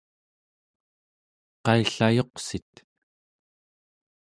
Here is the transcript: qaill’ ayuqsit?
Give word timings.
qaill’ 1.63 1.97
ayuqsit? 2.07 2.73